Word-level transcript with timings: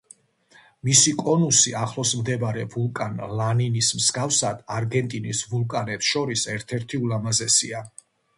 მისი 0.87 1.11
კონუსი, 1.17 1.73
ახლოს 1.81 2.13
მდებარე 2.21 2.63
ვულკან 2.75 3.19
ლანინის 3.41 3.91
მსგავსად, 3.99 4.65
არგენტინის 4.79 5.43
ვულკანებს 5.53 6.11
შორის 6.15 6.49
ერთ-ერთი 6.57 7.03
ულამაზესია. 7.05 7.85